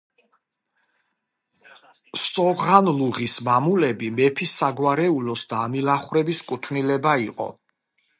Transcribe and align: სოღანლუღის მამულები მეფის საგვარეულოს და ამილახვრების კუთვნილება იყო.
სოღანლუღის 2.21 3.37
მამულები 3.49 4.09
მეფის 4.21 4.55
საგვარეულოს 4.63 5.45
და 5.53 5.61
ამილახვრების 5.67 6.41
კუთვნილება 6.49 7.15
იყო. 7.27 7.49